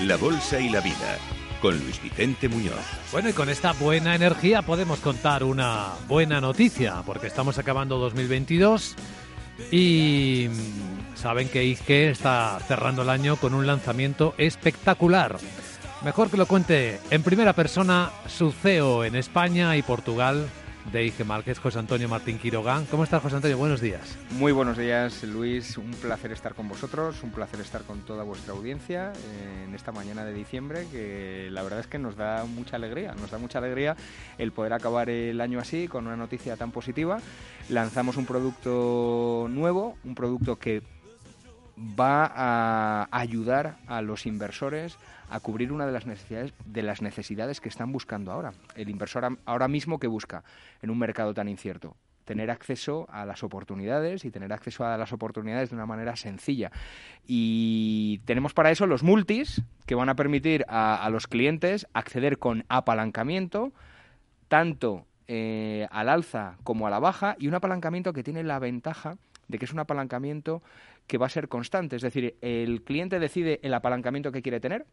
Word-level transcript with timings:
La 0.00 0.16
Bolsa 0.16 0.58
y 0.58 0.70
la 0.70 0.80
Vida, 0.80 1.18
con 1.60 1.78
Luis 1.78 2.02
Vicente 2.02 2.48
Muñoz. 2.48 2.72
Bueno, 3.12 3.28
y 3.28 3.34
con 3.34 3.50
esta 3.50 3.72
buena 3.72 4.14
energía 4.14 4.62
podemos 4.62 5.00
contar 5.00 5.44
una 5.44 5.88
buena 6.08 6.40
noticia, 6.40 7.02
porque 7.04 7.26
estamos 7.26 7.58
acabando 7.58 7.98
2022 7.98 8.96
y 9.70 10.48
mm, 10.48 11.16
saben 11.16 11.50
que 11.50 11.64
IG 11.64 11.90
está 11.90 12.58
cerrando 12.66 13.02
el 13.02 13.10
año 13.10 13.36
con 13.36 13.52
un 13.52 13.66
lanzamiento 13.66 14.34
espectacular. 14.38 15.36
Mejor 16.02 16.30
que 16.30 16.38
lo 16.38 16.46
cuente 16.46 16.98
en 17.10 17.22
primera 17.22 17.52
persona 17.52 18.12
su 18.26 18.52
CEO 18.52 19.04
en 19.04 19.16
España 19.16 19.76
y 19.76 19.82
Portugal, 19.82 20.48
de 20.92 21.04
IG 21.04 21.24
Márquez, 21.24 21.58
José 21.58 21.78
Antonio 21.78 22.08
Martín 22.08 22.38
Quiroga. 22.38 22.82
¿Cómo 22.90 23.04
estás, 23.04 23.22
José 23.22 23.36
Antonio? 23.36 23.58
Buenos 23.58 23.80
días. 23.80 24.16
Muy 24.30 24.52
buenos 24.52 24.78
días, 24.78 25.22
Luis. 25.24 25.76
Un 25.78 25.90
placer 25.92 26.32
estar 26.32 26.54
con 26.54 26.68
vosotros, 26.68 27.22
un 27.22 27.30
placer 27.30 27.60
estar 27.60 27.82
con 27.82 28.00
toda 28.00 28.22
vuestra 28.22 28.54
audiencia 28.54 29.12
en 29.64 29.74
esta 29.74 29.92
mañana 29.92 30.24
de 30.24 30.32
diciembre, 30.32 30.86
que 30.90 31.48
la 31.50 31.62
verdad 31.62 31.80
es 31.80 31.86
que 31.86 31.98
nos 31.98 32.16
da 32.16 32.44
mucha 32.44 32.76
alegría. 32.76 33.14
Nos 33.14 33.30
da 33.30 33.38
mucha 33.38 33.58
alegría 33.58 33.96
el 34.38 34.52
poder 34.52 34.72
acabar 34.72 35.10
el 35.10 35.40
año 35.40 35.58
así, 35.58 35.88
con 35.88 36.06
una 36.06 36.16
noticia 36.16 36.56
tan 36.56 36.70
positiva. 36.70 37.18
Lanzamos 37.68 38.16
un 38.16 38.26
producto 38.26 39.48
nuevo, 39.50 39.96
un 40.04 40.14
producto 40.14 40.56
que 40.56 40.82
va 41.76 42.30
a 42.34 43.08
ayudar 43.10 43.76
a 43.86 44.02
los 44.02 44.26
inversores 44.26 44.98
a 45.28 45.40
cubrir 45.40 45.72
una 45.72 45.86
de 45.86 45.92
las 45.92 46.06
necesidades 46.06 46.54
de 46.64 46.82
las 46.82 47.02
necesidades 47.02 47.60
que 47.60 47.68
están 47.68 47.92
buscando 47.92 48.32
ahora. 48.32 48.52
El 48.74 48.88
inversor 48.88 49.38
ahora 49.44 49.68
mismo 49.68 49.98
que 49.98 50.06
busca 50.06 50.44
en 50.82 50.90
un 50.90 50.98
mercado 50.98 51.34
tan 51.34 51.48
incierto 51.48 51.96
tener 52.26 52.50
acceso 52.50 53.06
a 53.08 53.24
las 53.24 53.42
oportunidades 53.42 54.24
y 54.24 54.30
tener 54.30 54.52
acceso 54.52 54.84
a 54.84 54.98
las 54.98 55.12
oportunidades 55.12 55.70
de 55.70 55.76
una 55.76 55.86
manera 55.86 56.16
sencilla. 56.16 56.70
Y 57.24 58.18
tenemos 58.24 58.52
para 58.52 58.70
eso 58.70 58.86
los 58.86 59.04
multis 59.04 59.62
que 59.86 59.94
van 59.94 60.08
a 60.08 60.16
permitir 60.16 60.66
a, 60.68 61.08
los 61.10 61.28
clientes 61.28 61.86
acceder 61.94 62.38
con 62.38 62.64
apalancamiento 62.68 63.72
tanto 64.48 65.06
eh, 65.28 65.86
al 65.90 66.08
alza 66.08 66.56
como 66.64 66.86
a 66.86 66.90
la 66.90 66.98
baja 66.98 67.36
y 67.38 67.46
un 67.46 67.54
apalancamiento 67.54 68.12
que 68.12 68.24
tiene 68.24 68.42
la 68.42 68.58
ventaja 68.58 69.16
de 69.48 69.58
que 69.58 69.64
es 69.64 69.72
un 69.72 69.78
apalancamiento 69.78 70.62
que 71.06 71.18
va 71.18 71.26
a 71.26 71.30
ser 71.30 71.48
constante. 71.48 71.96
Es 71.96 72.02
decir, 72.02 72.36
el 72.40 72.82
cliente 72.82 73.18
decide 73.18 73.60
el 73.62 73.74
apalancamiento 73.74 74.32
que 74.32 74.42
quiere 74.42 74.60
tener 74.60 74.86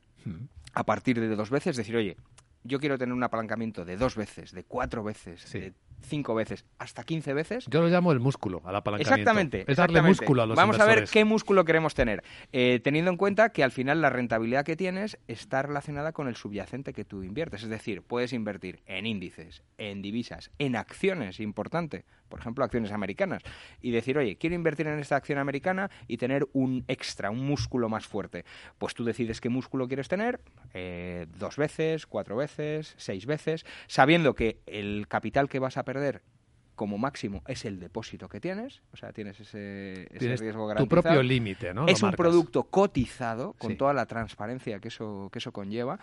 a 0.73 0.83
partir 0.85 1.19
de 1.19 1.35
dos 1.35 1.49
veces, 1.49 1.75
decir, 1.75 1.95
oye, 1.95 2.17
yo 2.63 2.79
quiero 2.79 2.97
tener 2.97 3.13
un 3.13 3.23
apalancamiento 3.23 3.83
de 3.85 3.97
dos 3.97 4.15
veces, 4.15 4.51
de 4.51 4.63
cuatro 4.63 5.03
veces, 5.03 5.51
de 5.51 5.73
cinco 6.03 6.35
veces, 6.35 6.65
hasta 6.77 7.03
quince 7.03 7.33
veces. 7.33 7.65
Yo 7.67 7.81
lo 7.81 7.87
llamo 7.87 8.11
el 8.11 8.19
músculo 8.19 8.61
al 8.65 8.75
apalancamiento. 8.75 9.13
Exactamente. 9.13 9.65
Es 9.67 9.77
darle 9.77 10.01
músculo 10.01 10.43
a 10.43 10.45
los 10.45 10.55
Vamos 10.55 10.79
a 10.79 10.85
ver 10.85 11.05
qué 11.11 11.25
músculo 11.25 11.65
queremos 11.65 11.93
tener, 11.93 12.23
eh, 12.51 12.79
teniendo 12.83 13.11
en 13.11 13.17
cuenta 13.17 13.49
que 13.49 13.63
al 13.63 13.71
final 13.71 14.01
la 14.01 14.09
rentabilidad 14.09 14.65
que 14.65 14.75
tienes 14.75 15.17
está 15.27 15.61
relacionada 15.61 16.11
con 16.11 16.27
el 16.27 16.35
subyacente 16.35 16.93
que 16.93 17.05
tú 17.05 17.23
inviertes. 17.23 17.63
Es 17.63 17.69
decir, 17.69 18.01
puedes 18.01 18.33
invertir 18.33 18.81
en 18.85 19.05
índices, 19.05 19.63
en 19.77 20.01
divisas, 20.01 20.51
en 20.59 20.75
acciones, 20.75 21.39
importante, 21.39 22.05
por 22.29 22.39
ejemplo, 22.39 22.65
acciones 22.65 22.91
americanas, 22.91 23.43
y 23.79 23.91
decir, 23.91 24.17
oye, 24.17 24.37
quiero 24.37 24.55
invertir 24.55 24.87
en 24.87 24.97
esta 24.97 25.15
acción 25.15 25.37
americana 25.37 25.91
y 26.07 26.17
tener 26.17 26.47
un 26.53 26.83
extra, 26.87 27.29
un 27.29 27.45
músculo 27.45 27.89
más 27.89 28.07
fuerte. 28.07 28.43
Pues 28.79 28.95
tú 28.95 29.03
decides 29.03 29.39
qué 29.39 29.49
músculo 29.49 29.87
quieres 29.87 30.07
tener, 30.07 30.39
eh, 30.73 31.27
dos 31.37 31.57
veces, 31.57 32.07
cuatro 32.07 32.35
veces, 32.35 32.95
seis 32.97 33.27
veces, 33.27 33.65
sabiendo 33.85 34.33
que 34.33 34.57
el 34.65 35.07
capital 35.07 35.47
que 35.47 35.59
vas 35.59 35.77
a 35.77 35.83
perder 35.83 35.92
como 36.75 36.97
máximo 36.97 37.43
es 37.47 37.65
el 37.65 37.79
depósito 37.79 38.27
que 38.27 38.39
tienes, 38.39 38.81
o 38.93 38.97
sea, 38.97 39.13
tienes 39.13 39.39
ese, 39.39 40.07
riesgo 40.11 40.67
garantizado. 40.67 41.01
Tu 41.01 41.01
propio 41.01 41.23
límite, 41.23 41.73
¿no? 41.73 41.87
Es 41.87 42.01
un 42.01 42.11
producto 42.11 42.63
cotizado 42.63 43.53
con 43.53 43.77
toda 43.77 43.93
la 43.93 44.05
transparencia 44.05 44.79
que 44.79 44.87
eso, 44.87 45.29
que 45.31 45.39
eso 45.39 45.51
conlleva. 45.51 45.99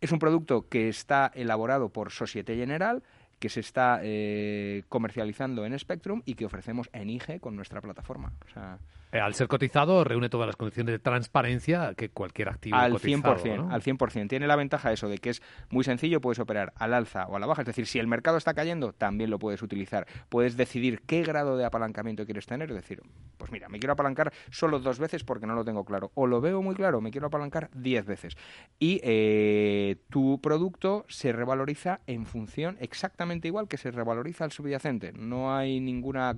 Es 0.00 0.12
un 0.12 0.18
producto 0.18 0.68
que 0.68 0.88
está 0.88 1.30
elaborado 1.34 1.88
por 1.88 2.10
Societe 2.10 2.54
General 2.54 3.02
que 3.40 3.48
se 3.48 3.60
está 3.60 4.00
eh, 4.02 4.84
comercializando 4.88 5.64
en 5.64 5.76
Spectrum 5.76 6.22
y 6.24 6.34
que 6.34 6.44
ofrecemos 6.44 6.88
en 6.92 7.10
IGE 7.10 7.40
con 7.40 7.56
nuestra 7.56 7.80
plataforma. 7.80 8.32
O 8.46 8.52
sea, 8.52 8.78
eh, 9.12 9.18
al 9.18 9.34
ser 9.34 9.48
cotizado, 9.48 10.04
reúne 10.04 10.28
todas 10.28 10.46
las 10.46 10.56
condiciones 10.56 10.92
de 10.92 10.98
transparencia 11.00 11.94
que 11.96 12.10
cualquier 12.10 12.48
activo 12.48 12.76
al 12.76 12.92
cotizado. 12.92 13.36
100%, 13.36 13.72
Al 13.72 13.82
100%. 13.82 14.28
Tiene 14.28 14.46
la 14.46 14.54
ventaja 14.54 14.92
eso 14.92 15.08
de 15.08 15.18
que 15.18 15.30
es 15.30 15.42
muy 15.68 15.82
sencillo, 15.82 16.20
puedes 16.20 16.38
operar 16.38 16.72
al 16.76 16.94
alza 16.94 17.26
o 17.26 17.36
a 17.36 17.40
la 17.40 17.46
baja. 17.46 17.62
Es 17.62 17.66
decir, 17.66 17.86
si 17.86 17.98
el 17.98 18.06
mercado 18.06 18.36
está 18.36 18.54
cayendo, 18.54 18.92
también 18.92 19.30
lo 19.30 19.38
puedes 19.38 19.62
utilizar. 19.62 20.06
Puedes 20.28 20.56
decidir 20.56 21.00
qué 21.06 21.22
grado 21.22 21.56
de 21.56 21.64
apalancamiento 21.64 22.24
quieres 22.24 22.46
tener. 22.46 22.70
Es 22.70 22.76
decir, 22.76 23.02
pues 23.36 23.50
mira, 23.50 23.68
me 23.68 23.80
quiero 23.80 23.94
apalancar 23.94 24.32
solo 24.50 24.78
dos 24.78 25.00
veces 25.00 25.24
porque 25.24 25.46
no 25.46 25.54
lo 25.54 25.64
tengo 25.64 25.84
claro. 25.84 26.12
O 26.14 26.28
lo 26.28 26.40
veo 26.40 26.62
muy 26.62 26.76
claro, 26.76 27.00
me 27.00 27.10
quiero 27.10 27.26
apalancar 27.26 27.68
diez 27.74 28.06
veces. 28.06 28.36
Y 28.78 29.00
eh, 29.02 29.96
tu 30.08 30.40
producto 30.40 31.04
se 31.08 31.32
revaloriza 31.32 32.00
en 32.06 32.26
función 32.26 32.76
exactamente 32.80 33.29
igual 33.32 33.68
que 33.68 33.76
se 33.76 33.90
revaloriza 33.90 34.44
el 34.44 34.52
subyacente. 34.52 35.12
No 35.12 35.54
hay 35.54 35.80
ninguna 35.80 36.36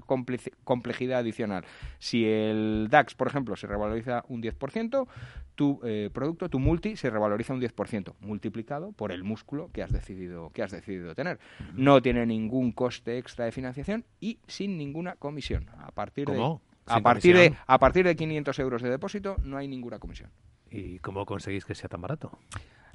complejidad 0.64 1.20
adicional. 1.20 1.64
Si 1.98 2.24
el 2.24 2.88
DAX, 2.90 3.14
por 3.14 3.26
ejemplo, 3.28 3.56
se 3.56 3.66
revaloriza 3.66 4.24
un 4.28 4.42
10%, 4.42 5.06
tu 5.54 5.80
eh, 5.84 6.10
producto, 6.12 6.48
tu 6.48 6.58
multi, 6.58 6.96
se 6.96 7.10
revaloriza 7.10 7.54
un 7.54 7.60
10%, 7.60 8.14
multiplicado 8.20 8.92
por 8.92 9.12
el 9.12 9.24
músculo 9.24 9.70
que 9.72 9.82
has 9.82 9.92
decidido, 9.92 10.50
que 10.50 10.62
has 10.62 10.70
decidido 10.70 11.14
tener. 11.14 11.38
No 11.74 12.00
tiene 12.02 12.26
ningún 12.26 12.72
coste 12.72 13.18
extra 13.18 13.44
de 13.44 13.52
financiación 13.52 14.04
y 14.20 14.38
sin 14.46 14.76
ninguna 14.76 15.16
comisión. 15.16 15.66
A 15.78 15.92
partir 15.92 16.28
de 16.28 16.58
a 16.86 17.00
partir 17.00 17.36
de 17.36 17.54
a 17.66 17.78
partir 17.78 18.04
de 18.04 18.16
500 18.16 18.58
euros 18.58 18.82
de 18.82 18.90
depósito 18.90 19.36
no 19.44 19.56
hay 19.56 19.68
ninguna 19.68 19.98
comisión. 19.98 20.30
¿Y 20.70 20.98
cómo 21.00 21.26
conseguís 21.26 21.64
que 21.64 21.74
sea 21.74 21.88
tan 21.88 22.00
barato? 22.00 22.38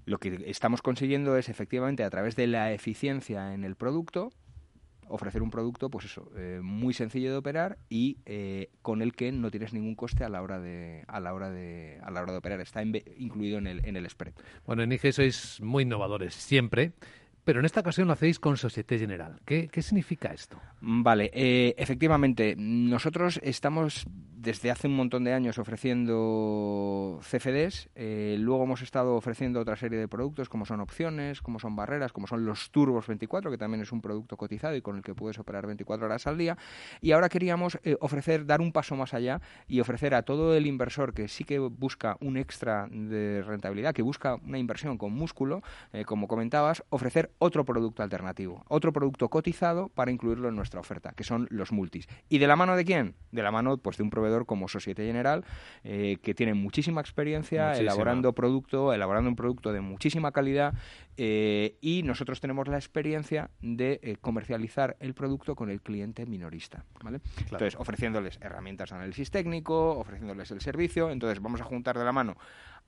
Lo 0.08 0.20
que 0.20 0.42
estamos 0.48 0.82
consiguiendo 0.82 1.36
es 1.38 1.50
efectivamente 1.50 2.04
a 2.04 2.10
través 2.10 2.38
de 2.38 2.48
la 2.48 2.72
eficiencia 2.72 3.54
en 3.54 3.66
el 3.66 3.76
producto 3.76 4.32
ofrecer 5.10 5.42
un 5.42 5.52
producto, 5.52 5.90
pues 5.90 6.06
eso, 6.06 6.32
eh, 6.36 6.60
muy 6.62 6.94
sencillo 6.94 7.32
de 7.32 7.38
operar 7.38 7.78
y 7.90 8.18
eh, 8.26 8.70
con 8.82 9.02
el 9.02 9.14
que 9.14 9.32
no 9.32 9.52
tienes 9.52 9.74
ningún 9.74 9.96
coste 9.96 10.24
a 10.24 10.30
la 10.30 10.42
hora 10.42 10.60
de 10.60 11.04
a 11.08 11.20
la 11.20 11.34
hora 11.34 11.50
de 11.50 12.00
a 12.04 12.12
la 12.12 12.22
hora 12.22 12.32
de 12.32 12.38
operar. 12.38 12.62
Está 12.62 12.84
incluido 12.84 13.58
en 13.58 13.68
el 13.68 13.86
en 13.86 13.96
el 13.96 14.10
spread. 14.10 14.34
Bueno, 14.66 14.84
en 14.84 14.92
IG 14.92 15.14
sois 15.14 15.60
muy 15.62 15.84
innovadores 15.84 16.34
siempre. 16.34 16.94
Pero 17.44 17.62
en 17.62 17.66
esta 17.66 17.80
ocasión 17.80 18.08
lo 18.08 18.14
hacéis 18.14 18.40
con 18.40 18.58
Societe 18.58 19.00
General. 19.00 19.40
¿Qué, 19.46 19.70
qué 19.70 19.82
significa 19.82 20.34
esto? 20.34 20.60
Vale, 20.82 21.32
eh, 21.34 21.76
efectivamente, 21.78 22.56
nosotros 22.58 23.40
estamos 23.42 24.06
desde 24.48 24.72
hace 24.72 24.88
un 24.88 24.96
montón 24.96 25.26
de 25.26 25.34
años 25.34 25.60
ofreciendo 25.60 27.20
CFDs, 27.22 27.90
eh, 27.96 28.38
luego 28.40 28.64
hemos 28.64 28.82
estado 28.82 29.16
ofreciendo 29.16 29.60
otra 29.60 29.76
serie 29.76 30.00
de 30.00 30.08
productos 30.08 30.48
como 30.48 30.66
son 30.66 30.80
opciones, 30.80 31.42
como 31.42 31.60
son 31.60 31.76
barreras, 31.76 32.14
como 32.14 32.28
son 32.28 32.46
los 32.46 32.72
Turbos 32.72 33.08
24, 33.08 33.52
que 33.52 33.58
también 33.58 33.82
es 33.82 33.92
un 33.92 34.02
producto 34.02 34.38
cotizado 34.38 34.74
y 34.78 34.82
con 34.82 34.96
el 34.96 35.02
que 35.04 35.14
puedes 35.14 35.38
operar 35.38 35.68
24 35.68 36.06
horas 36.06 36.28
al 36.28 36.38
día. 36.38 36.58
Y 37.02 37.12
ahora 37.12 37.28
queríamos 37.28 37.78
eh, 37.84 37.98
ofrecer, 38.00 38.46
dar 38.46 38.62
un 38.62 38.72
paso 38.72 38.96
más 38.96 39.14
allá 39.14 39.42
y 39.68 39.82
ofrecer 39.82 40.16
a 40.16 40.22
todo 40.22 40.56
el 40.56 40.66
inversor 40.66 41.14
que 41.14 41.28
sí 41.28 41.44
que 41.44 41.60
busca 41.60 42.16
un 42.22 42.38
extra 42.38 42.88
de 42.90 43.44
rentabilidad, 43.46 43.94
que 43.94 44.02
busca 44.02 44.36
una 44.36 44.60
inversión 44.60 44.98
con 44.98 45.12
músculo, 45.12 45.62
eh, 45.92 46.06
como 46.06 46.30
comentabas, 46.30 46.86
ofrecer 46.90 47.32
otro 47.40 47.66
producto 47.66 48.02
alternativo, 48.02 48.64
otro 48.70 48.94
producto 48.94 49.28
cotizado 49.28 49.90
para 49.90 50.10
incluirlo 50.10 50.48
en 50.48 50.56
nuestra 50.56 50.80
oferta, 50.80 51.12
que 51.12 51.26
son 51.26 51.48
los 51.50 51.74
multis. 51.74 52.08
¿Y 52.30 52.38
de 52.38 52.48
la 52.48 52.56
mano 52.56 52.78
de 52.78 52.86
quién? 52.86 53.16
De 53.34 53.44
la 53.44 53.52
mano 53.52 53.76
pues, 53.76 53.98
de 53.98 54.04
un 54.04 54.10
proveedor 54.10 54.37
como 54.46 54.68
Societe 54.68 55.06
General, 55.06 55.44
eh, 55.84 56.18
que 56.22 56.34
tiene 56.34 56.54
muchísima 56.54 57.02
experiencia 57.02 57.74
elaborando 57.78 58.34
producto, 58.34 58.94
elaborando 58.94 59.30
un 59.30 59.36
producto 59.36 59.74
de 59.74 59.82
muchísima 59.82 60.32
calidad 60.32 60.74
eh, 61.18 61.78
y 61.82 62.04
nosotros 62.04 62.40
tenemos 62.40 62.68
la 62.68 62.78
experiencia 62.78 63.50
de 63.62 64.00
eh, 64.04 64.18
comercializar 64.22 64.98
el 65.00 65.14
producto 65.14 65.56
con 65.56 65.70
el 65.70 65.82
cliente 65.82 66.26
minorista. 66.26 66.86
¿vale? 67.04 67.22
Entonces, 67.40 67.76
ofreciéndoles 67.76 68.38
herramientas 68.42 68.92
de 68.92 68.96
análisis 68.98 69.32
técnico, 69.32 69.98
ofreciéndoles 69.98 70.52
el 70.52 70.62
servicio. 70.62 71.10
Entonces, 71.10 71.42
vamos 71.42 71.62
a 71.62 71.64
juntar 71.64 71.98
de 71.98 72.06
la 72.06 72.12
mano 72.12 72.38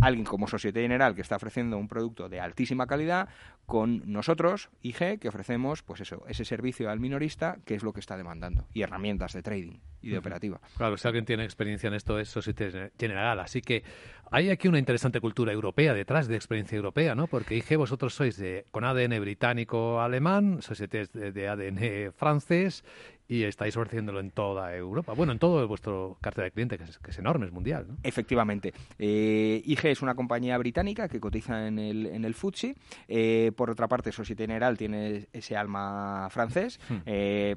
alguien 0.02 0.26
como 0.26 0.48
Societe 0.48 0.82
General 0.82 1.16
que 1.16 1.22
está 1.22 1.36
ofreciendo 1.36 1.78
un 1.78 1.88
producto 1.88 2.30
de 2.30 2.40
altísima 2.40 2.88
calidad 2.88 3.30
con 3.66 4.02
nosotros, 4.12 4.70
IG, 4.82 5.20
que 5.20 5.30
ofrecemos 5.30 5.84
pues 5.84 6.02
eso, 6.02 6.24
ese 6.28 6.46
servicio 6.46 6.90
al 6.90 7.00
minorista, 7.00 7.60
que 7.66 7.76
es 7.76 7.84
lo 7.84 7.94
que 7.94 8.00
está 8.00 8.18
demandando, 8.18 8.66
y 8.74 8.82
herramientas 8.82 9.34
de 9.34 9.44
trading 9.44 9.78
y 10.02 10.10
de 10.10 10.18
operativa. 10.18 10.60
Claro, 10.78 10.98
si 10.98 11.08
alguien 11.08 11.26
tiene 11.26 11.44
experiencia 11.44 11.88
en 11.88 11.94
esto 11.94 12.20
es 12.20 12.30
Societe 12.30 12.92
General. 12.98 13.40
Así 13.40 13.62
que 13.62 13.84
hay 14.32 14.50
aquí 14.50 14.68
una 14.68 14.80
interesante 14.80 15.20
cultura 15.20 15.52
europea 15.52 15.94
detrás 15.94 16.28
de 16.28 16.36
experiencia 16.36 16.78
europea, 16.78 17.16
¿no? 17.16 17.28
Porque 17.28 17.56
IG 17.56 17.78
vosotros 17.78 18.14
sois 18.14 18.38
de, 18.38 18.66
con 18.72 18.86
ADN 18.86 19.20
británico-alemán, 19.20 20.62
Societe 20.62 21.08
de, 21.14 21.32
de 21.32 21.48
ADN 21.48 22.14
francés 22.14 22.84
y 23.30 23.44
estáis 23.44 23.78
ofreciéndolo 23.78 24.20
en 24.20 24.32
toda 24.32 24.76
Europa. 24.76 25.14
Bueno, 25.14 25.32
en 25.32 25.40
todo 25.40 25.66
vuestro 25.68 26.18
cartera 26.20 26.46
de 26.46 26.52
clientes, 26.52 26.98
que 26.98 27.12
es, 27.12 27.20
enorme, 27.20 27.46
es 27.46 27.52
mundial. 27.52 27.86
¿no? 27.88 27.98
Efectivamente. 28.02 28.74
Eh, 28.98 29.62
IG 29.64 29.86
es 29.86 30.02
una 30.02 30.16
compañía 30.16 30.58
británica 30.58 31.08
que 31.08 31.20
cotiza 31.20 31.68
en 31.68 31.78
el, 31.78 32.08
en 32.08 32.26
el 32.26 32.34
FTSE. 32.34 32.76
Eh, 33.08 33.52
por 33.56 33.70
otra 33.70 33.88
parte, 33.88 34.12
Societe 34.12 34.44
General 34.44 34.76
tiene 34.76 35.28
ese 35.32 35.56
alma 35.56 36.28
francés. 36.32 36.80
Hmm. 36.90 36.98
Eh, 37.06 37.56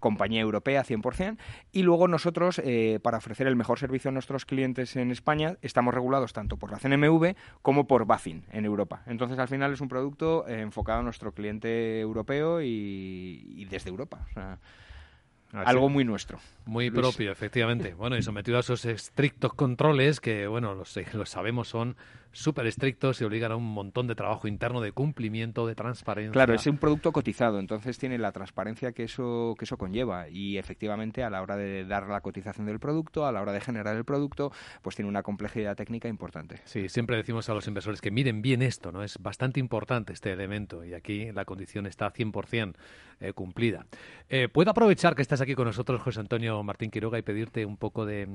compañía 0.00 0.40
europea 0.40 0.82
100%, 0.84 1.36
y 1.72 1.82
luego 1.82 2.08
nosotros, 2.08 2.60
eh, 2.64 2.98
para 3.02 3.18
ofrecer 3.18 3.46
el 3.46 3.56
mejor 3.56 3.78
servicio 3.78 4.08
a 4.08 4.12
nuestros 4.12 4.44
clientes 4.44 4.96
en 4.96 5.10
España, 5.10 5.56
estamos 5.62 5.94
regulados 5.94 6.32
tanto 6.32 6.56
por 6.56 6.72
la 6.72 6.78
CNMV 6.78 7.36
como 7.62 7.86
por 7.86 8.06
BaFin 8.06 8.44
en 8.50 8.64
Europa. 8.64 9.02
Entonces, 9.06 9.38
al 9.38 9.48
final 9.48 9.72
es 9.72 9.80
un 9.80 9.88
producto 9.88 10.48
enfocado 10.48 11.00
a 11.00 11.02
nuestro 11.02 11.32
cliente 11.32 12.00
europeo 12.00 12.60
y, 12.62 13.66
desde 13.70 13.90
Europa. 13.90 14.26
Algo 15.52 15.88
muy 15.88 16.04
nuestro. 16.04 16.38
Muy 16.66 16.90
propio, 16.90 17.32
efectivamente. 17.32 17.94
Bueno, 18.00 18.16
y 18.16 18.22
sometido 18.22 18.56
a 18.56 18.60
esos 18.60 18.84
estrictos 18.86 19.52
controles 19.52 20.20
que, 20.20 20.46
bueno, 20.46 20.74
los, 20.74 20.98
los 21.12 21.28
sabemos 21.28 21.68
son 21.68 21.96
súper 22.32 22.66
estrictos 22.66 23.20
y 23.20 23.24
obligan 23.24 23.52
a 23.52 23.56
un 23.56 23.64
montón 23.64 24.06
de 24.06 24.14
trabajo 24.14 24.46
interno, 24.46 24.80
de 24.80 24.92
cumplimiento, 24.92 25.66
de 25.66 25.74
transparencia. 25.74 26.32
Claro, 26.32 26.54
es 26.54 26.66
un 26.66 26.78
producto 26.78 27.12
cotizado, 27.12 27.58
entonces 27.58 27.98
tiene 27.98 28.18
la 28.18 28.32
transparencia 28.32 28.92
que 28.92 29.04
eso, 29.04 29.54
que 29.58 29.64
eso 29.64 29.76
conlleva 29.76 30.28
y 30.28 30.58
efectivamente 30.58 31.22
a 31.22 31.30
la 31.30 31.42
hora 31.42 31.56
de 31.56 31.84
dar 31.84 32.08
la 32.08 32.20
cotización 32.20 32.66
del 32.66 32.78
producto, 32.78 33.26
a 33.26 33.32
la 33.32 33.42
hora 33.42 33.52
de 33.52 33.60
generar 33.60 33.96
el 33.96 34.04
producto, 34.04 34.52
pues 34.82 34.96
tiene 34.96 35.08
una 35.08 35.22
complejidad 35.22 35.76
técnica 35.76 36.08
importante. 36.08 36.60
Sí, 36.64 36.88
siempre 36.88 37.16
decimos 37.16 37.48
a 37.48 37.54
los 37.54 37.66
inversores 37.66 38.00
que 38.00 38.10
miren 38.10 38.42
bien 38.42 38.62
esto, 38.62 38.92
¿no? 38.92 39.02
Es 39.02 39.18
bastante 39.18 39.60
importante 39.60 40.12
este 40.12 40.32
elemento 40.32 40.84
y 40.84 40.94
aquí 40.94 41.32
la 41.32 41.44
condición 41.44 41.86
está 41.86 42.12
100% 42.12 42.74
eh, 43.20 43.32
cumplida. 43.32 43.86
Eh, 44.28 44.48
¿Puedo 44.48 44.70
aprovechar 44.70 45.14
que 45.14 45.22
estás 45.22 45.39
aquí 45.40 45.54
con 45.54 45.66
nosotros, 45.66 46.00
José 46.02 46.20
Antonio 46.20 46.62
Martín 46.62 46.90
Quiroga, 46.90 47.18
y 47.18 47.22
pedirte 47.22 47.64
un 47.66 47.76
poco 47.76 48.06
de 48.06 48.28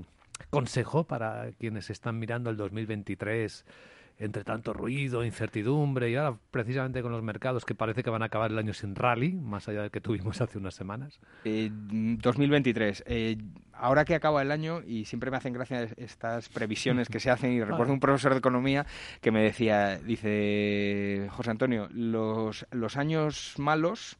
consejo 0.49 1.05
para 1.05 1.51
quienes 1.59 1.89
están 1.89 2.19
mirando 2.19 2.49
el 2.49 2.57
2023 2.57 3.65
entre 4.17 4.43
tanto 4.43 4.73
ruido, 4.73 5.25
incertidumbre 5.25 6.09
y 6.09 6.15
ahora 6.15 6.37
precisamente 6.51 7.01
con 7.01 7.11
los 7.11 7.21
mercados 7.21 7.65
que 7.65 7.75
parece 7.75 8.01
que 8.03 8.09
van 8.09 8.21
a 8.21 8.25
acabar 8.25 8.51
el 8.51 8.57
año 8.57 8.73
sin 8.73 8.95
rally, 8.95 9.33
más 9.33 9.67
allá 9.67 9.81
del 9.81 9.91
que 9.91 9.99
tuvimos 9.99 10.39
hace 10.41 10.57
unas 10.57 10.73
semanas? 10.73 11.19
2023. 11.43 13.01
Eh, 13.01 13.03
eh, 13.07 13.37
ahora 13.73 14.05
que 14.05 14.15
acaba 14.15 14.41
el 14.41 14.51
año 14.51 14.81
y 14.85 15.05
siempre 15.05 15.31
me 15.31 15.37
hacen 15.37 15.53
gracia 15.53 15.83
estas 15.97 16.49
previsiones 16.49 17.09
que 17.09 17.19
se 17.19 17.29
hacen 17.29 17.51
y 17.51 17.63
recuerdo 17.63 17.91
un 17.91 17.99
profesor 17.99 18.31
de 18.31 18.39
economía 18.39 18.85
que 19.21 19.31
me 19.31 19.41
decía, 19.41 19.97
dice 19.97 21.27
José 21.31 21.51
Antonio, 21.51 21.89
los, 21.91 22.65
los 22.71 22.95
años 22.95 23.55
malos 23.57 24.17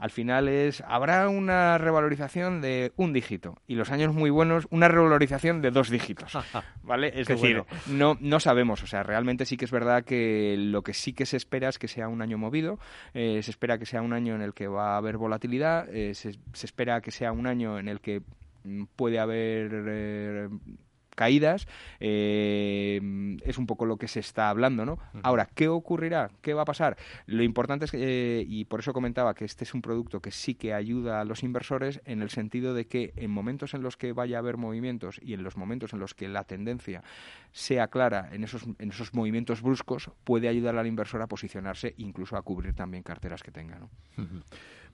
al 0.00 0.10
final 0.10 0.48
es, 0.48 0.82
habrá 0.86 1.28
una 1.28 1.76
revalorización 1.76 2.62
de 2.62 2.92
un 2.96 3.12
dígito 3.12 3.56
y 3.66 3.74
los 3.74 3.90
años 3.90 4.14
muy 4.14 4.30
buenos 4.30 4.66
una 4.70 4.88
revalorización 4.88 5.60
de 5.60 5.70
dos 5.70 5.90
dígitos, 5.90 6.32
¿vale? 6.82 7.12
Es 7.14 7.28
decir, 7.28 7.64
no, 7.86 8.16
no 8.18 8.40
sabemos, 8.40 8.82
o 8.82 8.86
sea, 8.86 9.02
realmente 9.02 9.44
sí 9.44 9.58
que 9.58 9.66
es 9.66 9.70
verdad 9.70 10.02
que 10.02 10.56
lo 10.56 10.82
que 10.82 10.94
sí 10.94 11.12
que 11.12 11.26
se 11.26 11.36
espera 11.36 11.68
es 11.68 11.78
que 11.78 11.86
sea 11.86 12.08
un 12.08 12.22
año 12.22 12.38
movido, 12.38 12.78
eh, 13.12 13.42
se 13.42 13.50
espera 13.50 13.76
que 13.76 13.84
sea 13.84 14.00
un 14.00 14.14
año 14.14 14.34
en 14.34 14.40
el 14.40 14.54
que 14.54 14.68
va 14.68 14.94
a 14.94 14.96
haber 14.96 15.18
volatilidad, 15.18 15.86
eh, 15.94 16.14
se, 16.14 16.30
espera 16.54 17.02
que 17.02 17.10
sea 17.10 17.32
un 17.32 17.46
año 17.46 17.78
en 17.78 17.86
el 17.86 18.00
que 18.00 18.22
mm, 18.64 18.84
puede 18.96 19.18
haber 19.18 19.70
eh, 19.86 20.48
caídas, 21.20 21.68
eh, 22.00 23.36
es 23.44 23.58
un 23.58 23.66
poco 23.66 23.84
lo 23.84 23.98
que 23.98 24.08
se 24.08 24.20
está 24.20 24.48
hablando, 24.48 24.86
¿no? 24.86 24.98
Ahora, 25.22 25.50
¿qué 25.54 25.68
ocurrirá? 25.68 26.30
¿Qué 26.40 26.54
va 26.54 26.62
a 26.62 26.64
pasar? 26.64 26.96
Lo 27.26 27.42
importante 27.42 27.84
es, 27.84 27.90
que, 27.90 27.98
eh, 28.40 28.44
y 28.48 28.64
por 28.64 28.80
eso 28.80 28.94
comentaba 28.94 29.34
que 29.34 29.44
este 29.44 29.64
es 29.64 29.74
un 29.74 29.82
producto 29.82 30.20
que 30.20 30.30
sí 30.30 30.54
que 30.54 30.72
ayuda 30.72 31.20
a 31.20 31.26
los 31.26 31.42
inversores 31.42 32.00
en 32.06 32.22
el 32.22 32.30
sentido 32.30 32.72
de 32.72 32.86
que 32.86 33.12
en 33.16 33.30
momentos 33.30 33.74
en 33.74 33.82
los 33.82 33.98
que 33.98 34.14
vaya 34.14 34.38
a 34.38 34.40
haber 34.40 34.56
movimientos 34.56 35.20
y 35.22 35.34
en 35.34 35.42
los 35.42 35.58
momentos 35.58 35.92
en 35.92 35.98
los 35.98 36.14
que 36.14 36.26
la 36.26 36.44
tendencia 36.44 37.02
sea 37.52 37.88
clara 37.88 38.30
en 38.32 38.42
esos, 38.42 38.64
en 38.78 38.88
esos 38.88 39.12
movimientos 39.12 39.60
bruscos, 39.60 40.10
puede 40.24 40.48
ayudar 40.48 40.78
al 40.78 40.86
inversor 40.86 41.20
a 41.20 41.26
posicionarse, 41.26 41.92
incluso 41.98 42.38
a 42.38 42.42
cubrir 42.42 42.72
también 42.74 43.02
carteras 43.02 43.42
que 43.42 43.50
tenga, 43.50 43.78
¿no? 43.78 43.90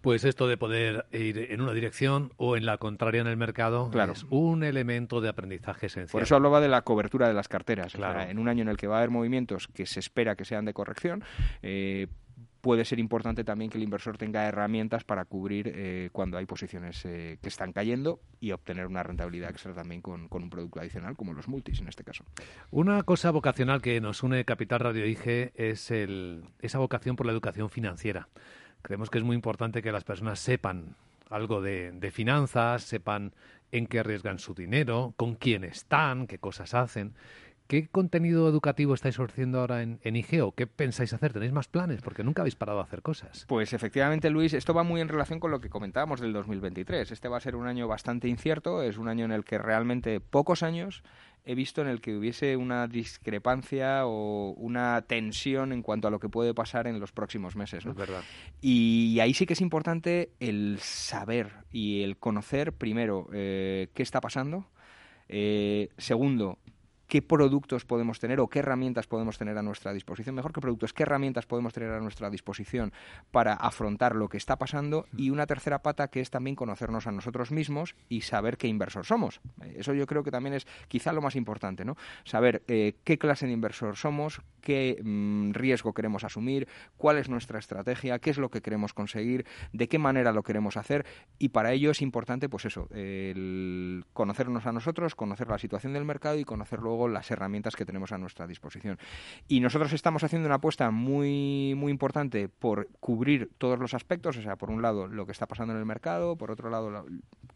Pues 0.00 0.24
esto 0.24 0.46
de 0.46 0.56
poder 0.56 1.06
ir 1.12 1.38
en 1.50 1.60
una 1.60 1.72
dirección 1.72 2.32
o 2.36 2.56
en 2.56 2.66
la 2.66 2.78
contraria 2.78 3.20
en 3.20 3.26
el 3.26 3.36
mercado 3.36 3.90
es 4.12 4.24
un 4.30 4.62
elemento 4.62 5.20
de 5.20 5.28
aprendizaje 5.28 5.86
esencial. 5.86 6.12
Por 6.12 6.22
eso 6.22 6.36
hablaba 6.36 6.60
de 6.60 6.68
la 6.68 6.82
cobertura 6.82 7.28
de 7.28 7.34
las 7.34 7.48
carteras. 7.48 7.94
en 7.94 8.38
un 8.38 8.48
año 8.48 8.62
en 8.62 8.68
el 8.68 8.76
que 8.76 8.86
va 8.86 8.96
a 8.96 8.98
haber 8.98 9.10
movimientos 9.10 9.68
que 9.68 9.86
se 9.86 10.00
espera 10.00 10.36
que 10.36 10.44
sean 10.44 10.64
de 10.64 10.72
corrección, 10.72 11.24
eh, 11.62 12.08
puede 12.66 12.84
ser 12.84 12.98
importante 12.98 13.44
también 13.44 13.70
que 13.70 13.78
el 13.78 13.84
inversor 13.84 14.18
tenga 14.18 14.44
herramientas 14.44 15.04
para 15.04 15.24
cubrir 15.24 15.72
eh, 15.72 16.08
cuando 16.10 16.36
hay 16.36 16.46
posiciones 16.46 17.04
eh, 17.04 17.38
que 17.40 17.48
están 17.48 17.72
cayendo 17.72 18.18
y 18.40 18.50
obtener 18.50 18.88
una 18.88 19.04
rentabilidad 19.04 19.50
extra 19.50 19.72
también 19.72 20.02
con, 20.02 20.28
con, 20.28 20.42
un 20.42 20.50
producto 20.50 20.80
adicional 20.80 21.14
como 21.14 21.32
los 21.32 21.46
multis 21.46 21.80
en 21.80 21.86
este 21.86 22.02
caso. 22.02 22.24
Una 22.72 23.04
cosa 23.04 23.30
vocacional 23.30 23.80
que 23.80 24.00
nos 24.00 24.24
une 24.24 24.44
Capital 24.44 24.80
Radio 24.80 25.04
es 25.04 25.90
el, 25.92 26.42
esa 26.60 26.78
vocación 26.78 27.14
por 27.14 27.26
la 27.26 27.32
educación 27.32 27.70
financiera. 27.70 28.28
Creemos 28.86 29.10
que 29.10 29.18
es 29.18 29.24
muy 29.24 29.34
importante 29.34 29.82
que 29.82 29.90
las 29.90 30.04
personas 30.04 30.38
sepan 30.38 30.94
algo 31.28 31.60
de, 31.60 32.10
finanzas, 32.12 32.84
sepan 32.84 33.32
en 33.72 33.88
qué 33.88 33.98
arriesgan 33.98 34.38
su 34.38 34.54
dinero, 34.54 35.12
con 35.16 35.34
quién 35.34 35.64
están, 35.64 36.28
qué 36.28 36.38
cosas 36.38 36.72
hacen. 36.72 37.12
¿Qué 37.66 37.88
contenido 37.88 38.48
educativo 38.48 38.94
estáis 38.94 39.18
ofreciendo 39.18 39.60
ahora 39.60 39.82
en, 39.82 39.98
en, 40.02 40.16
IGEO? 40.16 40.52
¿Qué 40.52 40.66
pensáis 40.66 41.12
hacer? 41.12 41.32
¿Tenéis 41.32 41.52
más 41.52 41.68
planes? 41.68 42.00
Porque 42.00 42.22
nunca 42.22 42.42
habéis 42.42 42.54
parado 42.54 42.80
a 42.80 42.84
hacer 42.84 43.02
cosas. 43.02 43.44
Pues 43.48 43.72
efectivamente, 43.72 44.30
Luis, 44.30 44.52
esto 44.54 44.72
va 44.72 44.84
muy 44.84 45.00
en 45.00 45.08
relación 45.08 45.40
con 45.40 45.50
lo 45.50 45.60
que 45.60 45.68
comentábamos 45.68 46.20
del 46.20 46.32
2023. 46.32 47.10
Este 47.10 47.28
va 47.28 47.38
a 47.38 47.40
ser 47.40 47.56
un 47.56 47.66
año 47.66 47.88
bastante 47.88 48.28
incierto, 48.28 48.82
es 48.82 48.98
un 48.98 49.08
año 49.08 49.24
en 49.24 49.32
el 49.32 49.44
que 49.44 49.58
realmente 49.58 50.20
pocos 50.20 50.62
años 50.62 51.02
he 51.46 51.54
visto 51.54 51.80
en 51.80 51.86
el 51.86 52.00
que 52.00 52.16
hubiese 52.16 52.56
una 52.56 52.88
discrepancia 52.88 54.04
o 54.04 54.50
una 54.50 55.02
tensión 55.02 55.72
en 55.72 55.80
cuanto 55.80 56.08
a 56.08 56.10
lo 56.10 56.18
que 56.18 56.28
puede 56.28 56.52
pasar 56.54 56.88
en 56.88 56.98
los 56.98 57.12
próximos 57.12 57.54
meses. 57.54 57.86
Es 57.86 57.94
verdad. 57.94 58.22
Y 58.60 59.18
ahí 59.20 59.32
sí 59.32 59.46
que 59.46 59.52
es 59.52 59.60
importante 59.60 60.30
el 60.40 60.78
saber 60.80 61.52
y 61.70 62.02
el 62.02 62.16
conocer, 62.16 62.72
primero, 62.72 63.28
eh, 63.32 63.88
qué 63.94 64.02
está 64.02 64.20
pasando. 64.20 64.66
Eh, 65.28 65.88
segundo, 65.98 66.58
qué 67.06 67.22
productos 67.22 67.84
podemos 67.84 68.18
tener 68.18 68.40
o 68.40 68.48
qué 68.48 68.60
herramientas 68.60 69.06
podemos 69.06 69.38
tener 69.38 69.56
a 69.58 69.62
nuestra 69.62 69.92
disposición. 69.92 70.34
Mejor 70.34 70.52
que 70.52 70.60
productos, 70.60 70.92
qué 70.92 71.04
herramientas 71.04 71.46
podemos 71.46 71.72
tener 71.72 71.90
a 71.90 72.00
nuestra 72.00 72.30
disposición 72.30 72.92
para 73.30 73.54
afrontar 73.54 74.16
lo 74.16 74.28
que 74.28 74.36
está 74.36 74.56
pasando. 74.56 75.06
Y 75.16 75.30
una 75.30 75.46
tercera 75.46 75.82
pata 75.82 76.08
que 76.08 76.20
es 76.20 76.30
también 76.30 76.56
conocernos 76.56 77.06
a 77.06 77.12
nosotros 77.12 77.50
mismos 77.50 77.94
y 78.08 78.22
saber 78.22 78.56
qué 78.56 78.68
inversor 78.68 79.04
somos. 79.04 79.40
Eso 79.74 79.94
yo 79.94 80.06
creo 80.06 80.22
que 80.22 80.30
también 80.30 80.54
es 80.54 80.66
quizá 80.88 81.12
lo 81.12 81.22
más 81.22 81.36
importante, 81.36 81.84
¿no? 81.84 81.96
Saber 82.24 82.62
eh, 82.66 82.96
qué 83.04 83.18
clase 83.18 83.46
de 83.46 83.52
inversor 83.52 83.96
somos, 83.96 84.42
qué 84.60 85.00
mm, 85.02 85.52
riesgo 85.52 85.92
queremos 85.92 86.24
asumir, 86.24 86.66
cuál 86.96 87.18
es 87.18 87.28
nuestra 87.28 87.58
estrategia, 87.58 88.18
qué 88.18 88.30
es 88.30 88.38
lo 88.38 88.50
que 88.50 88.62
queremos 88.62 88.92
conseguir, 88.92 89.46
de 89.72 89.88
qué 89.88 89.98
manera 89.98 90.32
lo 90.32 90.42
queremos 90.42 90.76
hacer. 90.76 91.06
Y 91.38 91.50
para 91.50 91.72
ello 91.72 91.90
es 91.90 92.02
importante, 92.02 92.48
pues 92.48 92.64
eso, 92.64 92.88
el 92.90 94.04
conocernos 94.12 94.66
a 94.66 94.72
nosotros, 94.72 95.14
conocer 95.14 95.48
la 95.48 95.58
situación 95.58 95.92
del 95.92 96.04
mercado 96.04 96.38
y 96.38 96.44
conocerlo 96.44 96.95
las 97.06 97.30
herramientas 97.30 97.76
que 97.76 97.84
tenemos 97.84 98.12
a 98.12 98.18
nuestra 98.18 98.46
disposición. 98.46 98.98
Y 99.48 99.60
nosotros 99.60 99.92
estamos 99.92 100.24
haciendo 100.24 100.46
una 100.46 100.56
apuesta 100.56 100.90
muy, 100.90 101.74
muy 101.76 101.92
importante 101.92 102.48
por 102.48 102.88
cubrir 103.00 103.50
todos 103.58 103.78
los 103.78 103.94
aspectos, 103.94 104.36
o 104.36 104.42
sea, 104.42 104.56
por 104.56 104.70
un 104.70 104.82
lado 104.82 105.06
lo 105.06 105.26
que 105.26 105.32
está 105.32 105.46
pasando 105.46 105.74
en 105.74 105.78
el 105.78 105.86
mercado, 105.86 106.36
por 106.36 106.50
otro 106.50 106.70
lado 106.70 107.04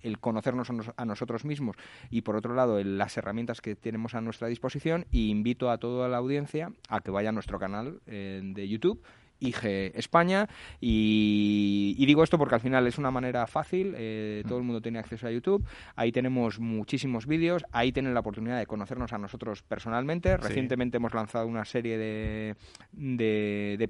el 0.02 0.18
conocernos 0.18 0.68
a, 0.96 1.04
nosotros 1.04 1.44
mismos 1.44 1.76
y 2.10 2.22
por 2.22 2.36
otro 2.36 2.54
lado 2.54 2.82
las 2.82 3.16
herramientas 3.16 3.60
que 3.60 3.76
tenemos 3.76 4.14
a 4.14 4.20
nuestra 4.20 4.48
disposición 4.48 5.06
y 5.10 5.30
invito 5.30 5.70
a 5.70 5.78
toda 5.78 6.08
la 6.08 6.18
audiencia 6.18 6.72
a 6.88 7.00
que 7.00 7.10
vaya 7.10 7.30
a 7.30 7.32
nuestro 7.32 7.58
canal 7.58 8.00
eh, 8.06 8.40
de 8.42 8.68
YouTube 8.68 9.02
IG 9.40 9.92
España 9.94 10.48
y, 10.80 12.04
digo 12.06 12.24
esto 12.24 12.38
porque 12.38 12.54
al 12.56 12.60
final 12.60 12.86
es 12.86 12.98
una 12.98 13.10
manera 13.10 13.46
fácil, 13.46 13.94
eh, 13.96 14.42
todo 14.46 14.58
el 14.58 14.64
mundo 14.64 14.80
tiene 14.80 14.98
acceso 14.98 15.26
a 15.26 15.30
YouTube, 15.30 15.64
ahí 15.96 16.12
tenemos 16.12 16.58
muchísimos 16.58 17.26
vídeos, 17.26 17.64
ahí 17.72 17.92
tienen 17.92 18.14
la 18.14 18.20
oportunidad 18.20 18.58
de 18.58 18.66
conocernos 18.66 19.12
a 19.12 19.18
nosotros 19.18 19.62
personalmente, 19.62 20.36
recientemente 20.36 20.96
hemos 20.96 21.14
lanzado 21.14 21.46
una 21.46 21.64
serie 21.64 21.98
de, 21.98 22.56
de, 22.92 23.88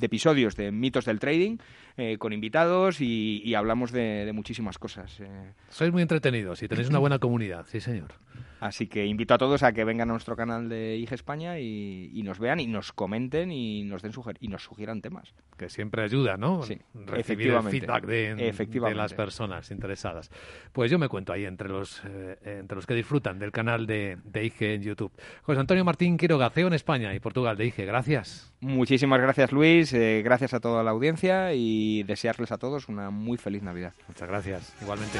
episodios 0.00 0.56
de 0.56 0.72
mitos 0.72 1.04
del 1.04 1.18
trading 1.18 1.58
eh, 1.96 2.16
con 2.18 2.32
invitados 2.32 3.00
y, 3.00 3.54
hablamos 3.54 3.92
de, 3.92 4.30
muchísimas 4.32 4.78
cosas. 4.78 5.20
Eh. 5.20 5.52
Sois 5.68 5.92
muy 5.92 6.02
entretenidos 6.02 6.62
y 6.62 6.68
tenéis 6.68 6.88
una 6.88 6.98
buena 6.98 7.18
comunidad, 7.18 7.66
sí 7.68 7.80
señor. 7.80 8.12
Así 8.60 8.86
que 8.86 9.06
invito 9.06 9.34
a 9.34 9.38
todos 9.38 9.62
a 9.62 9.72
que 9.72 9.84
vengan 9.84 10.10
a 10.10 10.12
nuestro 10.12 10.36
canal 10.36 10.68
de 10.68 10.96
IG 10.96 11.14
España 11.14 11.58
y, 11.58 12.20
nos 12.22 12.38
vean 12.38 12.60
y 12.60 12.66
nos 12.66 12.92
comenten 12.92 13.50
y 13.50 13.82
nos 13.84 14.02
den 14.02 14.12
suger 14.12 14.36
y 14.40 14.48
nos 14.48 14.62
sugieran 14.62 15.00
temas. 15.00 15.34
Que 15.56 15.68
siempre 15.68 16.02
ayuda, 16.02 16.36
¿no? 16.36 16.62
Sí, 16.62 16.78
Recibir 16.94 17.52
el 17.52 17.62
feedback 17.62 18.06
de, 18.06 18.94
las 18.94 19.14
personas 19.14 19.70
interesadas. 19.70 20.30
Pues 20.72 20.90
yo 20.90 20.98
me 20.98 21.08
cuento 21.08 21.32
ahí 21.32 21.46
entre 21.46 21.68
los 21.68 22.02
eh, 22.04 22.38
entre 22.44 22.76
los 22.76 22.86
que 22.86 22.94
disfrutan 22.94 23.38
del 23.38 23.50
canal 23.50 23.86
de, 23.86 24.18
de 24.24 24.44
IG 24.44 24.62
en 24.62 24.82
YouTube. 24.82 25.12
José 25.42 25.60
Antonio 25.60 25.84
Martín 25.84 26.16
Quiroga, 26.16 26.50
CEO 26.50 26.68
en 26.68 26.74
España 26.74 27.14
y 27.14 27.20
Portugal 27.20 27.56
de 27.56 27.66
IG. 27.66 27.86
Gracias. 27.86 28.52
Muchísimas 28.60 29.20
gracias, 29.20 29.52
Luis. 29.52 29.92
Eh, 29.94 30.20
gracias 30.22 30.52
a 30.52 30.60
toda 30.60 30.82
la 30.82 30.90
audiencia 30.90 31.54
y 31.54 32.02
desearles 32.02 32.52
a 32.52 32.58
todos 32.58 32.88
una 32.88 33.10
muy 33.10 33.38
feliz 33.38 33.62
Navidad. 33.62 33.94
Muchas 34.06 34.28
gracias. 34.28 34.74
Igualmente. 34.82 35.18